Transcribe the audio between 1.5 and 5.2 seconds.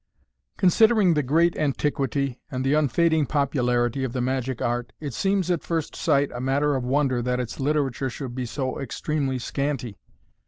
antiquity and the on. fading popularity of the magic art, it